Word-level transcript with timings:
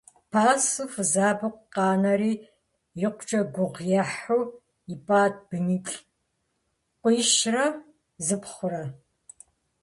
Пасэу 0.31 0.87
фызабэу 0.93 1.53
къанэри, 1.73 2.33
икъукӀэ 3.05 3.41
гугъу 3.53 3.89
ехьу 4.01 4.41
ипӀат 4.93 5.35
быниплӀ: 5.47 5.99
къуищрэ 7.01 7.65
зыпхъурэ. 8.25 8.83